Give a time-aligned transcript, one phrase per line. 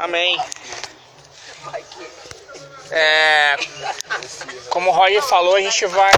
[0.00, 0.40] Amém.
[2.90, 3.56] É,
[4.70, 6.10] como o Roger falou, a gente vai.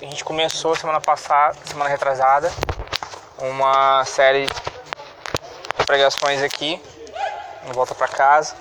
[0.00, 2.50] A gente começou semana passada, semana retrasada,
[3.38, 6.82] uma série de pregações aqui,
[7.68, 8.56] em volta para casa,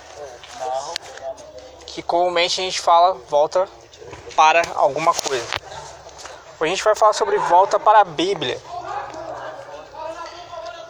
[1.87, 3.65] que comumente a gente fala volta
[4.35, 5.47] para alguma coisa.
[6.59, 8.61] Hoje a gente vai falar sobre volta para a Bíblia.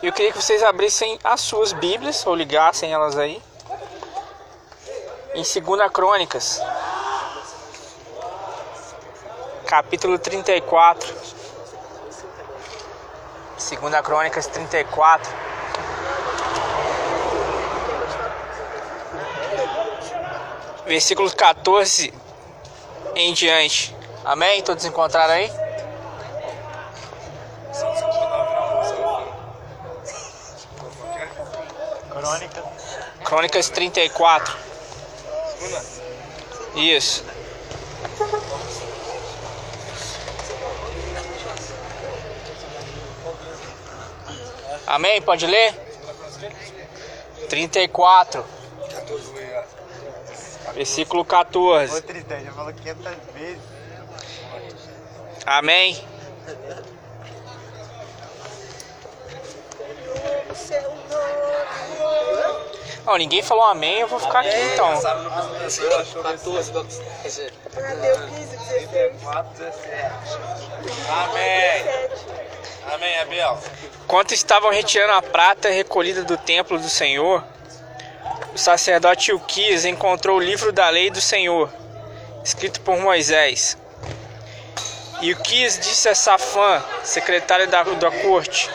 [0.03, 3.39] Eu queria que vocês abrissem as suas Bíblias ou ligassem elas aí
[5.35, 6.59] em 2 Crônicas,
[9.67, 11.13] capítulo 34.
[13.53, 15.31] 2 Crônicas 34.
[20.87, 22.11] Versículo 14
[23.13, 23.95] em diante.
[24.25, 24.63] Amém?
[24.63, 25.60] Todos encontraram aí?
[32.31, 32.63] Crônica.
[33.25, 34.57] Crônicas 34.
[36.75, 37.25] Isso.
[44.87, 45.21] Amém?
[45.21, 45.73] Pode ler?
[47.49, 48.45] 34.
[50.73, 51.97] Versículo 14.
[51.97, 53.61] Ô, Tristão, já falou 500 vezes.
[55.45, 56.01] Amém?
[63.05, 64.95] Ó, ninguém falou amém, eu vou ficar aqui então.
[65.01, 67.53] Sabe no nome do Senhor, achou 14, 17.
[71.09, 71.85] Amém.
[72.93, 73.59] Amém, Abel.
[74.03, 77.43] Enquanto estavam retirando a prata recolhida do templo do Senhor,
[78.53, 81.69] o sacerdote Ilquias encontrou o livro da lei do Senhor,
[82.43, 83.77] escrito por Moisés.
[85.21, 88.69] E Ilquias disse a Safã, secretário da, da corte: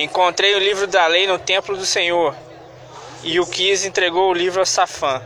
[0.00, 2.32] Encontrei o livro da lei no templo do Senhor.
[3.24, 5.20] E Ilquias entregou o livro a Safã.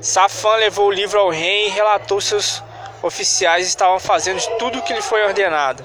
[0.00, 2.62] Safã levou o livro ao rei e relatou seus
[3.02, 5.84] oficiais estavam fazendo tudo o que lhe foi ordenado.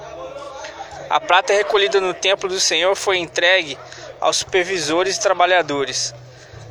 [1.09, 3.77] A prata recolhida no templo do Senhor foi entregue
[4.21, 6.15] aos supervisores e trabalhadores.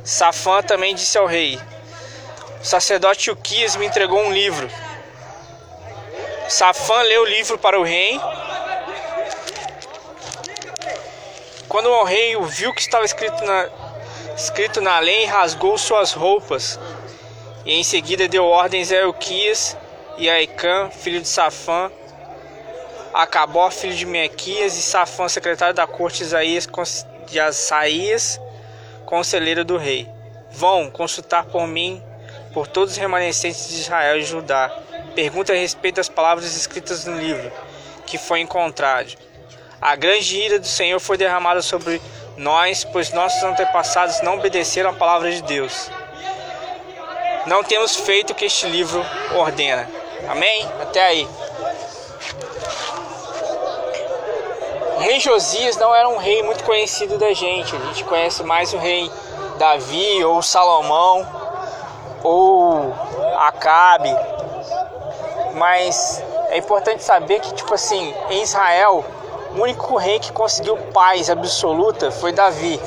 [0.03, 1.59] Safã também disse ao rei:
[2.59, 4.67] O sacerdote Uquias me entregou um livro.
[6.47, 8.19] Safã leu o livro para o rei.
[11.69, 13.69] Quando o rei viu que estava escrito na,
[14.35, 16.79] escrito na lei, rasgou suas roupas.
[17.63, 19.77] E em seguida deu ordens a Euquias
[20.17, 21.91] e a Ecã, filho de Safã,
[23.13, 26.67] Acabó, filho de Mequias, e Safã, secretário da corte Isaías,
[27.27, 28.41] de Asaías,
[29.05, 30.09] conselheiro do rei.
[30.49, 32.03] Vão consultar por mim,
[32.51, 34.75] por todos os remanescentes de Israel e Judá.
[35.13, 37.51] Pergunta a respeito das palavras escritas no livro,
[38.07, 39.28] que foi encontrado.
[39.81, 42.01] A grande ira do Senhor foi derramada sobre
[42.35, 45.89] nós, pois nossos antepassados não obedeceram a palavra de Deus.
[47.45, 49.89] Não temos feito o que este livro ordena.
[50.27, 50.67] Amém?
[50.81, 51.27] Até aí.
[54.97, 57.73] O rei Josias não era um rei muito conhecido da gente.
[57.73, 59.09] A gente conhece mais o rei
[59.57, 61.25] Davi ou Salomão
[62.21, 62.93] ou
[63.37, 64.13] Acabe.
[65.55, 69.05] Mas é importante saber que, tipo assim, em Israel,
[69.55, 72.79] o único rei que conseguiu paz absoluta foi Davi.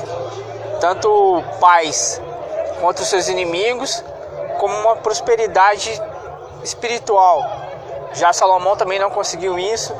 [0.80, 2.20] Tanto paz
[2.80, 4.02] contra os seus inimigos,
[4.58, 6.00] como uma prosperidade
[6.62, 7.44] espiritual.
[8.14, 9.94] Já Salomão também não conseguiu isso.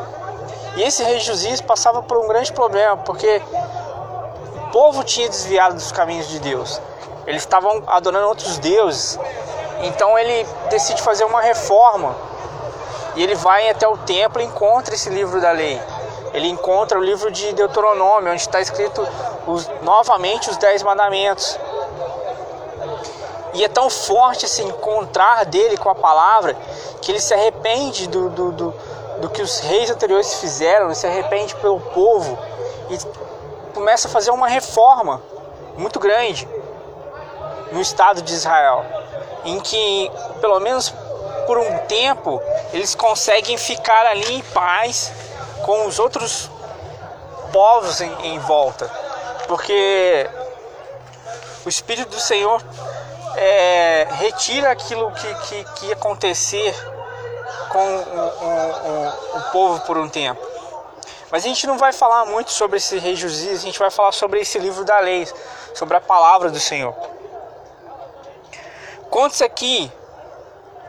[0.77, 3.43] E esse rei Josias passava por um grande problema, porque
[4.57, 6.81] o povo tinha desviado dos caminhos de Deus.
[7.27, 9.19] Eles estavam adorando outros deuses.
[9.83, 12.15] Então ele decide fazer uma reforma.
[13.15, 15.81] E ele vai até o templo e encontra esse livro da lei.
[16.35, 19.07] Ele encontra o livro de Deuteronômio, onde está escrito
[19.47, 21.59] os, novamente os Dez Mandamentos.
[23.55, 26.57] E é tão forte esse encontrar dele com a palavra
[27.03, 28.75] que ele se arrepende do, do, do,
[29.21, 32.39] do que os reis anteriores fizeram, ele se arrepende pelo povo
[32.89, 32.99] e
[33.75, 35.21] começa a fazer uma reforma
[35.77, 36.49] muito grande
[37.73, 38.85] no Estado de Israel,
[39.45, 40.95] em que, pelo menos
[41.47, 42.41] por um tempo,
[42.73, 45.11] eles conseguem ficar ali em paz
[45.65, 46.51] com os outros
[47.53, 48.91] povos em, em volta,
[49.47, 50.29] porque
[51.65, 52.63] o Espírito do Senhor
[53.37, 56.75] é, retira aquilo que, que, que ia acontecer
[57.71, 60.41] com o, o, o, o, povo por um tempo.
[61.31, 64.13] Mas a gente não vai falar muito sobre esse rei Josias, a gente vai falar
[64.13, 65.27] sobre esse livro da lei,
[65.75, 66.95] sobre a palavra do Senhor.
[69.09, 69.91] Quantos aqui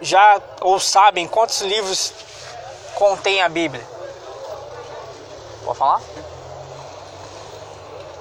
[0.02, 2.14] já ou sabem quantos livros
[2.96, 3.93] contém a Bíblia?
[5.66, 6.02] Pode falar?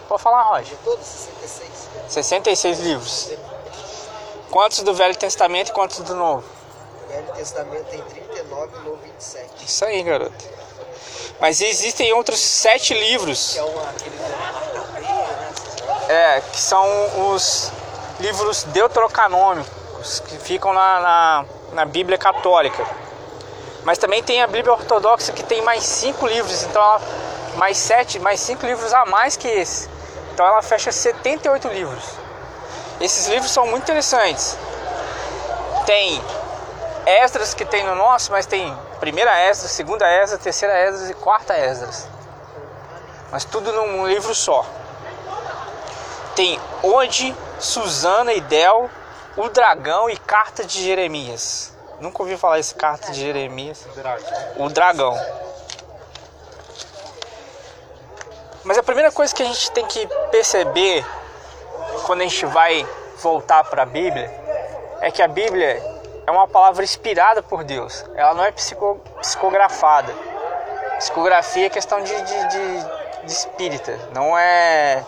[0.09, 0.77] Pode falar, Roger.
[0.85, 1.71] Todos 66.
[2.09, 3.31] 66 livros.
[4.51, 6.45] Quantos do Velho Testamento e quantos do Novo?
[7.05, 9.65] O Velho Testamento tem 39 e Novo 27.
[9.65, 10.45] Isso aí, garoto.
[11.41, 13.93] Mas existem outros sete livros Que é uma?
[16.09, 16.87] É, que são
[17.33, 17.73] os
[18.21, 22.87] livros deuterocanônicos que ficam na, na, na Bíblia Católica.
[23.85, 27.01] Mas também tem a Bíblia Ortodoxa que tem mais cinco livros, então ela,
[27.57, 29.89] mais sete, mais cinco livros a mais que esse.
[30.33, 32.05] Então ela fecha 78 livros.
[33.01, 34.57] Esses livros são muito interessantes.
[35.85, 36.23] Tem
[37.05, 41.55] Esdras que tem no nosso, mas tem primeira Esdras, segunda Esdras, terceira Esdras e quarta
[41.55, 42.07] Esdras.
[43.31, 44.65] Mas tudo num livro só.
[46.37, 48.89] Tem Ode, Susana e Del,
[49.37, 51.73] O Dragão e Carta de Jeremias.
[52.01, 53.87] Nunca ouvi falar esse Carta de Jeremias.
[54.57, 55.19] O Dragão.
[58.65, 61.05] Mas a primeira coisa que a gente tem que perceber
[62.07, 62.87] quando a gente vai
[63.19, 64.31] voltar para a Bíblia
[65.01, 65.83] é que a Bíblia
[66.27, 68.05] é uma palavra inspirada por Deus.
[68.15, 70.15] Ela não é psico, psicografada.
[70.99, 75.05] Psicografia é questão de, de, de, de espírita, não é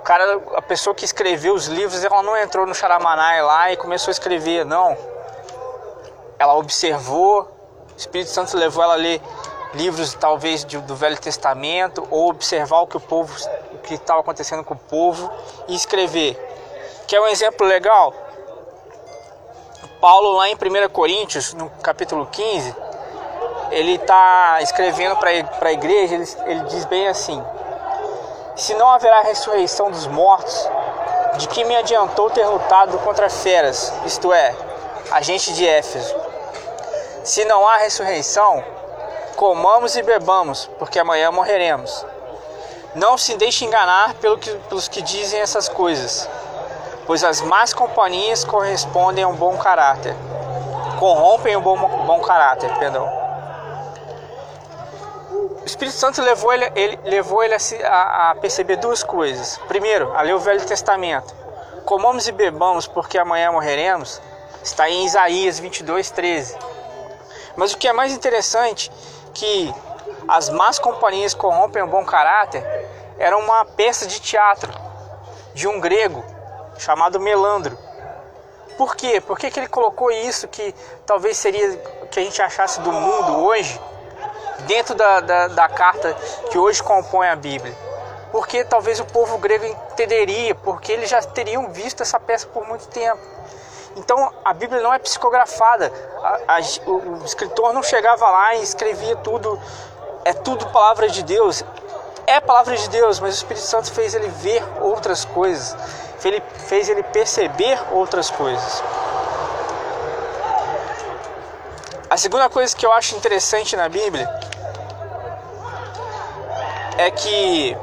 [0.00, 3.76] o cara, a pessoa que escreveu os livros, ela não entrou no Charamanai lá e
[3.76, 4.96] começou a escrever, não.
[6.38, 9.20] Ela observou, o Espírito Santo levou ela a ler
[9.74, 13.34] livros talvez de, do Velho Testamento ou observar o que o povo,
[13.72, 15.30] o que estava acontecendo com o povo
[15.68, 16.38] e escrever.
[17.06, 18.14] Quer um exemplo legal?
[20.00, 22.74] Paulo lá em 1 Coríntios, no capítulo 15,
[23.70, 27.42] ele está escrevendo para a igreja, ele, ele diz bem assim:
[28.56, 30.68] Se não haverá ressurreição dos mortos,
[31.36, 34.54] de que me adiantou ter lutado contra feras, isto é,
[35.10, 36.14] a gente de Éfeso?
[37.22, 38.64] Se não há ressurreição,
[39.40, 42.04] comamos e bebamos, porque amanhã morreremos.
[42.94, 46.28] Não se deixe enganar pelo que, pelos que dizem essas coisas,
[47.06, 50.14] pois as más companhias correspondem a um bom caráter.
[50.98, 53.10] Corrompem o bom, bom caráter, perdão.
[55.62, 59.56] O Espírito Santo levou ele, ele levou ele a, a perceber duas coisas.
[59.66, 61.34] Primeiro, a ler o Velho Testamento.
[61.86, 64.20] Comamos e bebamos, porque amanhã morreremos,
[64.62, 66.58] está em Isaías 22, 13.
[67.56, 68.92] Mas o que é mais interessante
[69.34, 69.72] que
[70.28, 72.64] as más companhias corrompem o bom caráter
[73.18, 74.72] era uma peça de teatro
[75.54, 76.24] de um grego
[76.78, 77.76] chamado Melandro.
[78.76, 79.20] Por quê?
[79.20, 80.74] Por que, que ele colocou isso que
[81.04, 81.76] talvez seria
[82.10, 83.78] que a gente achasse do mundo hoje
[84.60, 86.14] dentro da, da, da carta
[86.50, 87.76] que hoje compõe a Bíblia?
[88.32, 92.86] Porque talvez o povo grego entenderia, porque eles já teriam visto essa peça por muito
[92.88, 93.20] tempo.
[94.00, 95.92] Então a Bíblia não é psicografada.
[96.48, 99.60] A, a, o, escritor não chegava lá e escrevia tudo.
[100.24, 101.62] É tudo palavra de Deus.
[102.26, 105.76] É palavra de Deus, mas o Espírito Santo fez ele ver outras coisas.
[106.24, 108.82] Ele fez ele perceber outras coisas.
[112.08, 114.28] A segunda coisa que eu acho interessante na Bíblia
[116.96, 117.76] é que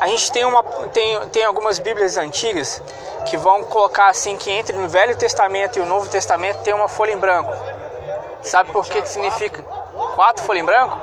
[0.00, 0.62] a gente tem, uma,
[0.92, 2.82] tem, tem algumas Bíblias antigas
[3.26, 6.88] que vão colocar assim que entre no Velho Testamento e o Novo Testamento tem uma
[6.88, 7.52] folha em branco.
[8.42, 9.62] Sabe por que, que significa?
[10.14, 10.96] Quatro folhas em branco?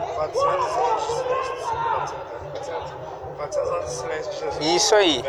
[3.36, 4.66] 400 anos de silêncio de Jesus.
[4.76, 5.24] Isso aí.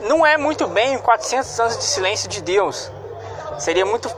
[0.00, 2.90] Não é muito bem 400 anos de silêncio de Deus.
[3.58, 4.08] Seria muito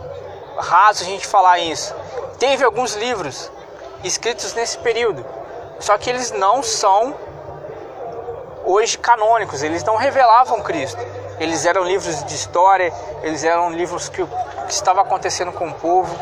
[0.59, 1.95] raso a gente falar isso.
[2.39, 3.50] Teve alguns livros
[4.05, 5.25] escritos nesse período,
[5.79, 7.15] só que eles não são
[8.71, 11.00] hoje canônicos, eles não revelavam Cristo.
[11.39, 16.15] Eles eram livros de história, eles eram livros que, que estava acontecendo com o povo.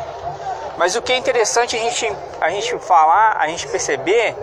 [0.77, 4.37] Mas o que é interessante a gente, a gente falar, a gente perceber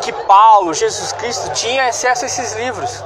[0.00, 3.02] que Paulo, Jesus Cristo, tinha acesso a esses livros.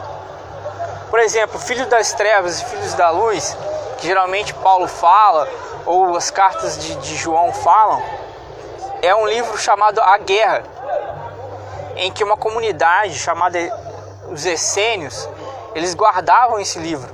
[1.08, 3.56] Por exemplo, Filhos das Trevas e Filhos da Luz,
[3.98, 5.48] que geralmente Paulo fala,
[5.86, 8.02] ou as cartas de, de João falam,
[9.00, 10.62] é um livro chamado A Guerra,
[11.96, 13.58] em que uma comunidade chamada
[14.30, 15.28] os essênios,
[15.74, 17.08] eles guardavam esse livro.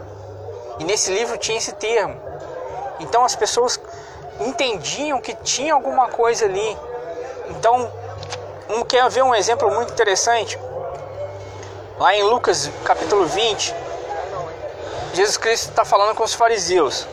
[0.79, 2.21] E nesse livro tinha esse termo.
[3.01, 3.81] Então as pessoas
[4.41, 6.79] entendiam que tinha alguma coisa ali.
[7.51, 7.91] Então,
[8.69, 10.59] um, quer ver um exemplo muito interessante?
[11.99, 13.75] Lá em Lucas capítulo 20,
[15.15, 17.07] Jesus Cristo está falando com os fariseus.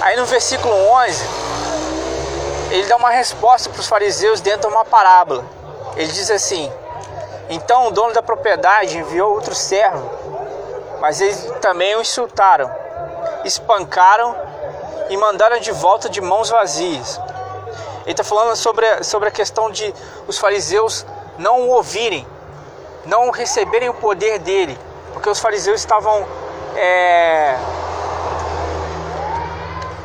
[0.00, 1.24] Aí no versículo 11,
[2.70, 5.57] ele dá uma resposta para os fariseus dentro de uma parábola.
[5.98, 6.72] Ele diz assim:
[7.50, 10.08] Então o dono da propriedade enviou outro servo,
[11.00, 12.70] mas eles também o insultaram,
[13.44, 14.34] espancaram
[15.10, 17.20] e mandaram de volta de mãos vazias.
[18.02, 19.92] Ele está falando sobre, sobre a questão de
[20.28, 21.04] os fariseus
[21.36, 22.26] não o ouvirem,
[23.04, 24.78] não receberem o poder dele,
[25.12, 26.24] porque os fariseus estavam
[26.76, 27.56] é,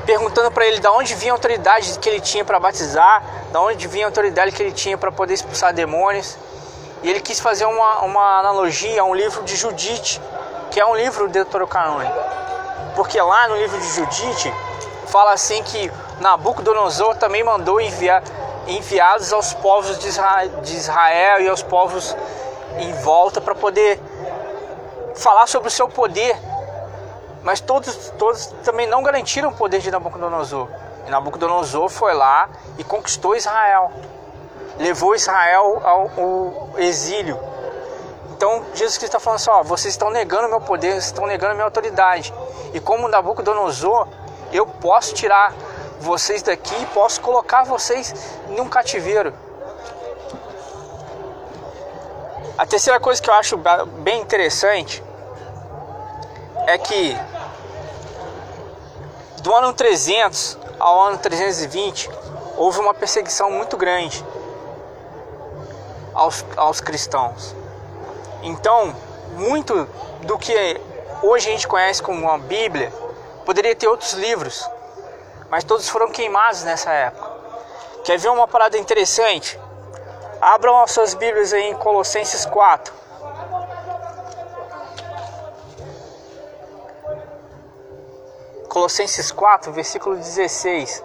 [0.05, 3.87] perguntando para ele de onde vinha a autoridade que ele tinha para batizar, de onde
[3.87, 6.37] vinha a autoridade que ele tinha para poder expulsar demônios.
[7.01, 10.21] E ele quis fazer uma, uma analogia a um livro de Judite,
[10.71, 12.15] que é um livro deuterocanônico.
[12.95, 14.53] Porque lá no livro de Judite
[15.07, 18.23] fala assim que Nabucodonosor também mandou enviar
[18.67, 22.15] enviados aos povos de Israel, de Israel e aos povos
[22.77, 23.99] em volta para poder
[25.15, 26.37] falar sobre o seu poder.
[27.43, 30.69] Mas todos, todos também não garantiram o poder de Nabucodonosor.
[31.05, 33.91] E Nabucodonosor foi lá e conquistou Israel.
[34.79, 37.37] Levou Israel ao, ao exílio.
[38.31, 41.53] Então Jesus Cristo está falando assim: ó, vocês estão negando meu poder, vocês estão negando
[41.53, 42.33] minha autoridade.
[42.73, 44.07] E como Nabucodonosor,
[44.51, 45.53] eu posso tirar
[45.99, 48.13] vocês daqui e posso colocar vocês
[48.49, 49.33] num cativeiro.
[52.57, 55.03] A terceira coisa que eu acho bem interessante
[56.67, 57.17] é que
[59.41, 62.09] do ano 300 ao ano 320
[62.57, 64.23] houve uma perseguição muito grande
[66.13, 67.55] aos, aos cristãos.
[68.41, 68.95] Então,
[69.31, 69.87] muito
[70.21, 70.53] do que
[71.21, 72.91] hoje a gente conhece como a Bíblia
[73.45, 74.67] poderia ter outros livros,
[75.49, 77.31] mas todos foram queimados nessa época.
[78.03, 79.59] Quer ver uma parada interessante?
[80.41, 82.93] Abram as suas Bíblias aí em Colossenses 4.
[88.73, 91.03] Colossenses 4, versículo 16.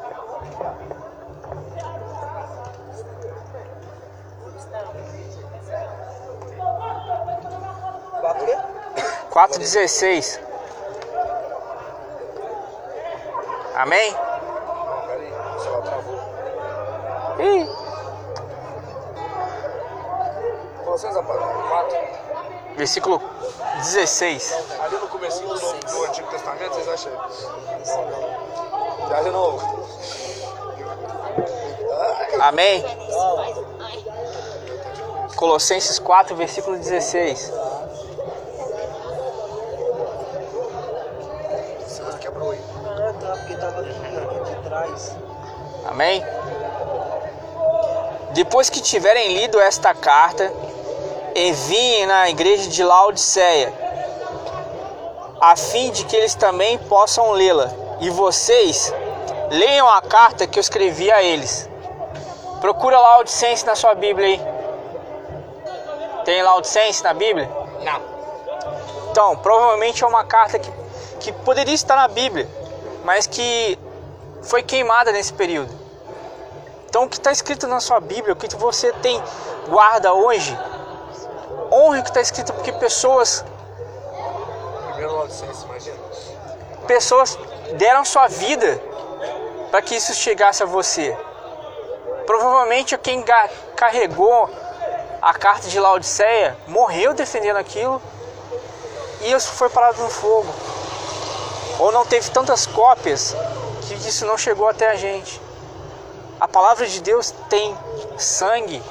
[9.31, 10.41] Quatro dezesseis.
[13.75, 14.17] Amém?
[17.39, 17.69] Ih,
[20.85, 21.99] Colossenses, rapaz, 4.
[22.79, 23.23] versículo
[23.77, 24.53] 16.
[24.81, 25.88] Ali no começo do
[26.19, 27.13] Antigo Testamento, vocês acham?
[29.09, 29.89] Já de novo.
[32.41, 32.85] Amém?
[35.37, 37.53] Colossenses 4, versículo 16.
[41.87, 42.61] Você quebrou aí.
[42.85, 43.37] Ah, tá.
[45.89, 46.25] Amém?
[48.33, 50.53] Depois que tiverem lido esta carta,
[51.37, 53.73] enviem na igreja de Laodiceia,
[55.41, 57.71] a fim de que eles também possam lê-la.
[58.01, 58.93] E vocês
[59.51, 61.69] leiam a carta que eu escrevi a eles.
[62.61, 64.41] Procura Laodicense na sua Bíblia aí.
[66.25, 67.49] Tem Laodicense na Bíblia?
[67.83, 68.01] Não.
[69.11, 70.71] Então, provavelmente é uma carta que,
[71.21, 72.49] que poderia estar na Bíblia,
[73.05, 73.79] mas que
[74.43, 75.73] foi queimada nesse período.
[76.89, 79.23] Então, o que está escrito na sua Bíblia, o que você tem
[79.69, 80.57] guarda hoje,
[81.71, 83.45] honre o que está escrito, porque pessoas,
[84.99, 85.97] Primeiro Laodicense, imagina.
[86.89, 87.39] pessoas
[87.75, 88.83] deram sua vida
[89.71, 91.17] para que isso chegasse a você.
[92.27, 93.25] Provavelmente quem
[93.77, 94.51] carregou
[95.23, 98.03] a carta de Laodiceia morreu defendendo aquilo
[99.21, 100.53] e isso foi parado no fogo.
[101.79, 103.37] Ou não teve tantas cópias
[103.83, 105.41] que isso não chegou até a gente.
[106.41, 107.79] A palavra de Deus tem
[108.19, 108.83] sangue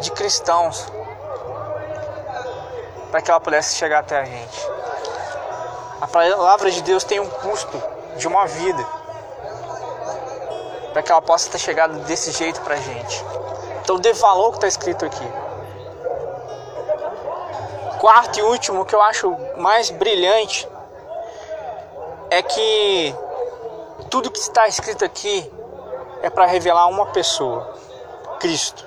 [0.00, 0.84] de cristãos
[3.12, 4.76] para que ela pudesse chegar até a gente.
[6.00, 7.82] A palavra de Deus tem um custo
[8.16, 8.84] de uma vida
[10.92, 13.24] para que ela possa ter chegado desse jeito para a gente.
[13.82, 15.26] Então dê valor que está escrito aqui.
[17.98, 20.68] Quarto e último que eu acho mais brilhante
[22.30, 23.14] é que
[24.10, 25.50] tudo que está escrito aqui
[26.22, 27.74] é para revelar uma pessoa,
[28.38, 28.84] Cristo.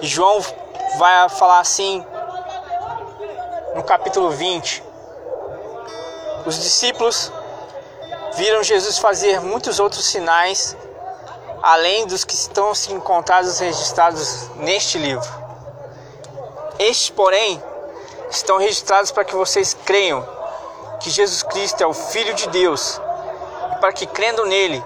[0.00, 0.40] João
[0.98, 2.04] vai falar assim
[3.74, 4.87] no capítulo 20.
[6.46, 7.32] Os discípulos
[8.36, 10.76] viram Jesus fazer muitos outros sinais
[11.62, 15.28] além dos que estão se encontrados registrados neste livro.
[16.78, 17.62] Estes, porém,
[18.30, 20.26] estão registrados para que vocês creiam
[21.00, 23.00] que Jesus Cristo é o Filho de Deus
[23.72, 24.82] e para que crendo nele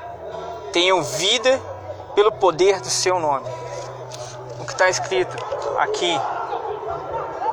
[0.72, 1.60] tenham vida
[2.14, 3.46] pelo poder do seu nome.
[4.58, 5.36] O que está escrito
[5.78, 6.18] aqui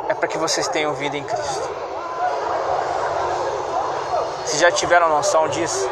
[0.08, 1.69] é para que vocês tenham vida em Cristo.
[4.50, 5.88] Vocês já tiveram noção disso?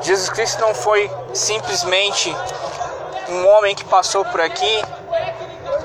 [0.00, 2.36] Jesus Cristo não foi simplesmente
[3.28, 4.84] um homem que passou por aqui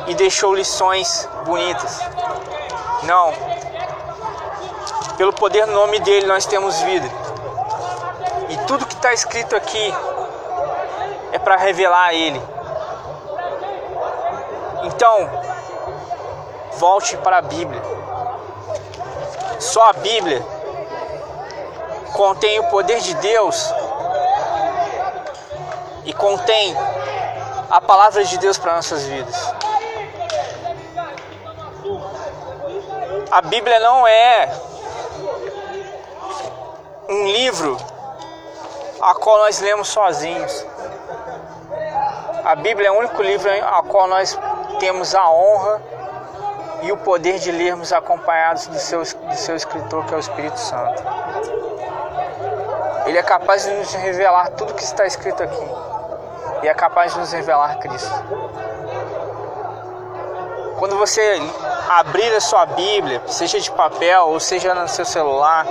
[0.08, 2.00] e deixou lições bonitas.
[3.04, 3.36] Não.
[5.16, 7.08] Pelo poder do nome dele nós temos vida.
[8.50, 9.94] E tudo que está escrito aqui
[11.32, 12.42] é para revelar Ele.
[14.86, 15.30] Então,
[16.80, 18.03] volte para a Bíblia.
[19.64, 20.46] Só a Bíblia
[22.14, 23.74] contém o poder de Deus
[26.04, 26.76] e contém
[27.70, 29.54] a palavra de Deus para nossas vidas.
[33.32, 34.54] A Bíblia não é
[37.10, 37.78] um livro
[39.02, 40.66] a qual nós lemos sozinhos.
[42.44, 44.38] A Bíblia é o único livro a qual nós
[44.78, 45.93] temos a honra
[46.84, 50.60] e o poder de lermos acompanhados do seu, do seu escritor, que é o Espírito
[50.60, 51.02] Santo.
[53.06, 55.68] Ele é capaz de nos revelar tudo que está escrito aqui.
[56.62, 58.14] E é capaz de nos revelar Cristo.
[60.78, 61.42] Quando você
[61.90, 65.66] abrir a sua Bíblia, seja de papel ou seja no seu celular,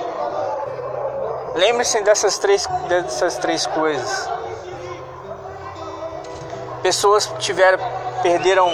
[1.55, 4.31] lembre-se dessas três, dessas três coisas.
[6.83, 7.79] Pessoas tiveram,
[8.23, 8.71] perderam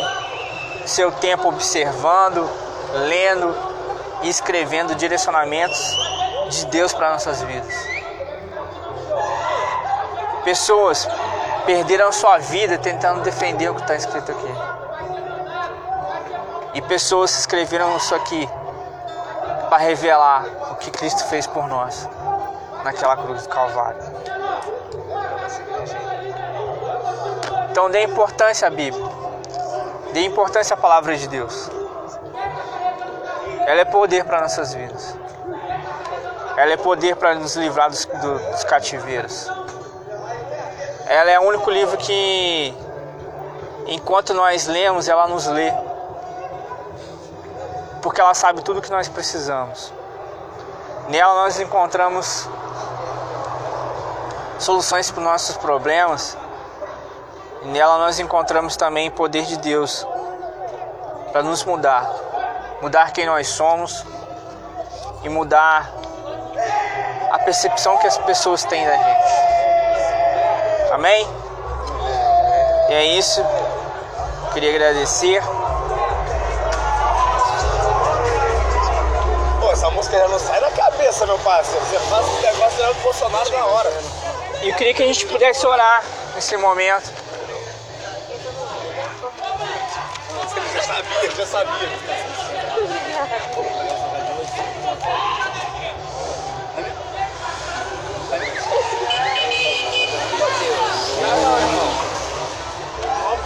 [0.89, 2.49] seu tempo observando,
[2.95, 3.55] lendo
[4.23, 5.79] e escrevendo direcionamentos
[6.51, 7.75] de Deus para nossas vidas.
[10.45, 11.07] Pessoas
[11.67, 14.55] perderam sua vida tentando defender o que está escrito aqui.
[16.75, 18.49] E pessoas escreveram isso aqui
[19.69, 22.09] para revelar o que Cristo fez por nós
[22.83, 24.01] naquela cruz do Calvário.
[27.71, 29.08] Então dê importância à Bíblia.
[30.19, 31.71] Dê importância à palavra de Deus.
[33.65, 35.15] Ela é poder para nossas vidas.
[36.57, 39.49] Ela é poder para nos livrar dos, dos cativeiros.
[41.07, 42.75] Ela é o único livro que,
[43.87, 45.73] enquanto nós lemos, ela nos lê.
[48.03, 49.93] Porque ela sabe tudo o que nós precisamos.
[51.09, 52.49] Nela nós encontramos
[54.59, 56.37] soluções para os nossos problemas.
[57.67, 60.07] Nela nós encontramos também o poder de Deus
[61.33, 62.11] para nos mudar.
[62.81, 64.05] Mudar quem nós somos
[65.23, 65.93] e mudar
[67.31, 69.49] a percepção que as pessoas têm da gente.
[70.93, 71.29] Amém?
[72.89, 73.45] E é isso.
[74.53, 75.43] Queria agradecer.
[79.61, 81.85] Pô, essa música já não sai da cabeça, meu parceiro.
[81.85, 83.93] Você faz o negócio do Bolsonaro na hora.
[84.63, 86.03] E eu queria que a gente pudesse orar
[86.35, 87.13] nesse momento.
[91.37, 91.89] Já sabia.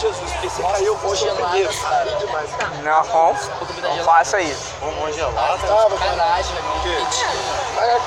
[0.02, 1.72] Jesus, caiu hoje primeiro.
[1.72, 2.50] Sabia demais.
[2.82, 3.04] Não,
[3.96, 4.74] não faça isso.
[4.80, 5.60] Bombom gelado.
[5.60, 7.06] Sacanagem, velho.
[7.78, 8.00] É,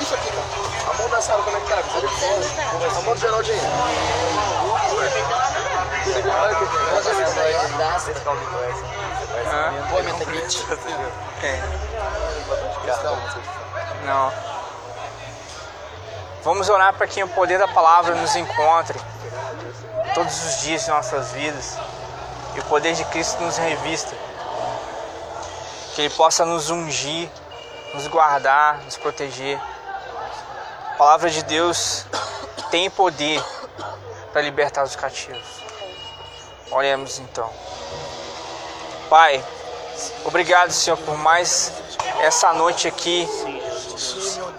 [0.00, 0.44] Isso aqui, cara.
[0.90, 1.82] A mão da Sara conectada.
[1.90, 2.40] Sai de fora.
[2.86, 3.60] A mão do Geraldo aí.
[6.24, 6.50] Hã?
[9.90, 10.66] Pô, Metabit.
[11.42, 11.62] É.
[14.04, 14.32] Não.
[16.42, 18.98] Vamos orar para que o poder da palavra nos encontre
[20.14, 21.76] todos os dias de nossas vidas
[22.54, 24.14] e o poder de Cristo nos revista.
[25.94, 27.28] Que Ele possa nos ungir,
[27.94, 29.60] nos guardar, nos proteger.
[30.94, 32.06] A palavra de Deus
[32.70, 33.42] tem poder
[34.32, 35.60] para libertar os cativos.
[36.70, 37.50] Oremos então.
[39.10, 39.44] Pai,
[40.24, 41.72] obrigado, Senhor, por mais
[42.20, 43.28] essa noite aqui.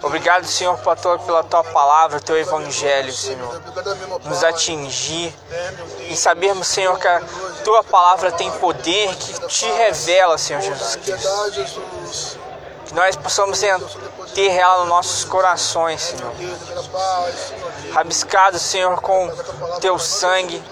[0.02, 3.62] Obrigado, Senhor, pela tua, pela tua palavra, teu evangelho, Senhor.
[4.26, 5.34] Nos atingir
[6.10, 7.22] e sabermos, Senhor, que a
[7.64, 12.38] tua palavra tem poder que te revela, Senhor Jesus Cristo.
[12.84, 13.58] Que nós possamos
[14.34, 16.30] ter ela nos nossos corações, Senhor.
[17.94, 19.32] Rabiscado, Senhor, com
[19.80, 20.62] teu sangue,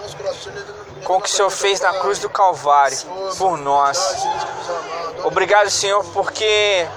[1.11, 2.97] com o que o Senhor fez na cruz do Calvário
[3.37, 4.25] por nós.
[5.25, 6.87] Obrigado, Senhor, porque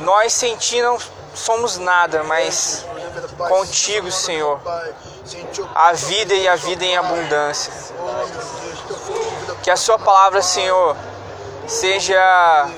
[0.00, 0.96] nós sem ti não
[1.34, 2.86] somos nada, mas
[3.48, 4.60] contigo, Senhor,
[5.74, 7.72] a vida e a vida em abundância.
[9.64, 10.96] Que a Sua palavra, Senhor,
[11.66, 12.70] seja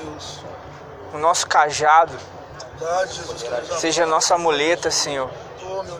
[1.13, 2.17] o nosso cajado,
[3.79, 5.29] seja a nossa muleta, Senhor.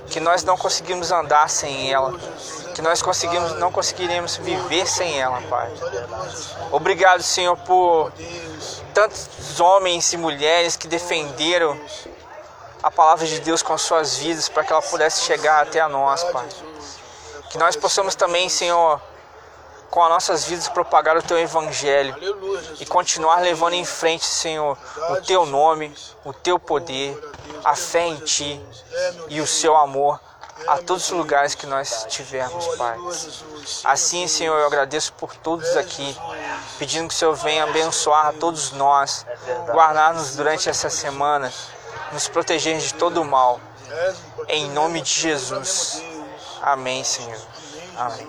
[0.07, 2.17] Que nós não conseguimos andar sem ela,
[2.77, 5.67] que nós conseguimos, não conseguiremos viver sem ela, Pai.
[6.71, 8.13] Obrigado, Senhor, por
[8.93, 11.75] tantos homens e mulheres que defenderam
[12.83, 15.89] a palavra de Deus com as suas vidas para que ela pudesse chegar até a
[15.89, 16.47] nós, Pai.
[17.49, 19.01] Que nós possamos também, Senhor,
[19.89, 22.15] com as nossas vidas propagar o teu evangelho
[22.79, 24.77] e continuar levando em frente, Senhor,
[25.09, 25.91] o teu nome,
[26.23, 27.19] o teu poder,
[27.65, 28.63] a fé em ti
[29.29, 30.19] e o seu amor
[30.65, 32.97] a todos os lugares que nós estivermos, Pai.
[33.83, 36.17] Assim, Senhor, eu agradeço por todos aqui,
[36.79, 39.25] pedindo que o Senhor venha abençoar a todos nós,
[39.71, 41.53] guardar-nos durante essa semana,
[42.11, 43.59] nos proteger de todo o mal.
[44.47, 46.01] Em nome de Jesus.
[46.61, 47.39] Amém, Senhor.
[47.95, 48.27] Amém.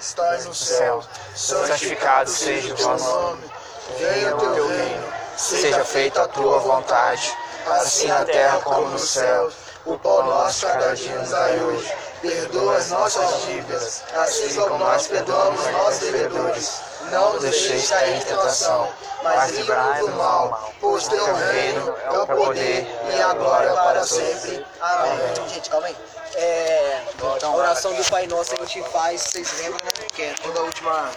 [0.00, 1.02] Estás no céu,
[1.34, 3.50] Santificado seja o vosso nome.
[3.98, 9.50] Venha o teu reino, Seja feita a tua vontade, assim na terra como no céu.
[9.86, 11.94] O pão nosso cada dia nos dai hoje.
[12.20, 16.80] Perdoa as nossas dívidas, assim como nós perdoamos os nossos devedores.
[17.12, 18.88] Não nos deixeis cair em tentação,
[19.22, 20.72] mas livrai-nos do mal.
[20.80, 24.66] Pois teu reino é o poder e a glória para sempre.
[24.80, 25.48] Amém.
[25.54, 25.96] Gente, calma aí.
[26.34, 27.02] É,
[27.42, 30.06] a oração do Pai Nosso a gente faz, vocês lembram, né?
[30.12, 31.10] Que é toda última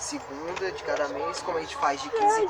[0.00, 2.44] segunda de cada mês, como a gente faz de 15 em